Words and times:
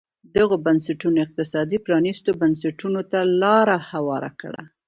دغو 0.35 0.55
بنسټونو 0.65 1.17
اقتصادي 1.25 1.77
پرانیستو 1.85 2.31
بنسټونو 2.41 3.01
ته 3.11 3.19
لار 3.41 3.67
هواره 3.91 4.31
کړه. 4.41 4.61